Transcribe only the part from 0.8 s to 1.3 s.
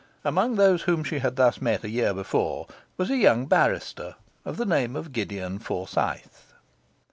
whom she